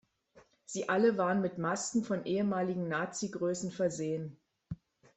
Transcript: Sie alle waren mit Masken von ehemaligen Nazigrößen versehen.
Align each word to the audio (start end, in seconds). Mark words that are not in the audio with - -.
Sie 0.65 0.89
alle 0.89 1.19
waren 1.19 1.41
mit 1.41 1.59
Masken 1.59 2.03
von 2.03 2.25
ehemaligen 2.25 2.87
Nazigrößen 2.87 3.69
versehen. 3.69 4.35